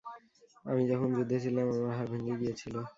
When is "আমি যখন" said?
0.65-1.09